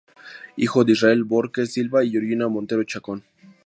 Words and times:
Hijo 0.55 0.83
de 0.83 0.93
Israel 0.93 1.23
Bórquez 1.25 1.73
Silva 1.73 2.03
y 2.03 2.09
Georgina 2.09 2.47
Montero 2.47 2.83
Chacón. 2.83 3.23